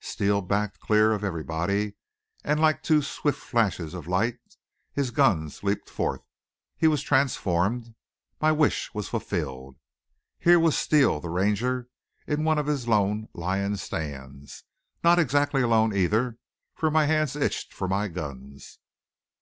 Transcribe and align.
Steele 0.00 0.40
backed 0.40 0.80
clear 0.80 1.12
of 1.12 1.22
everybody 1.22 1.92
and 2.42 2.58
like 2.58 2.82
two 2.82 3.02
swift 3.02 3.38
flashes 3.38 3.92
of 3.92 4.06
light 4.08 4.38
his 4.94 5.10
guns 5.10 5.62
leaped 5.62 5.90
forth. 5.90 6.22
He 6.74 6.86
was 6.88 7.02
transformed. 7.02 7.94
My 8.40 8.50
wish 8.50 8.94
was 8.94 9.10
fulfilled. 9.10 9.76
Here 10.38 10.58
was 10.58 10.74
Steele, 10.74 11.20
the 11.20 11.28
Ranger, 11.28 11.90
in 12.26 12.44
one 12.44 12.56
of 12.56 12.64
his 12.66 12.88
lone 12.88 13.28
lion 13.34 13.76
stands. 13.76 14.64
Not 15.02 15.18
exactly 15.18 15.60
alone 15.60 15.94
either, 15.94 16.38
for 16.74 16.90
my 16.90 17.04
hands 17.04 17.36
itched 17.36 17.74
for 17.74 17.86
my 17.86 18.08
guns! 18.08 18.78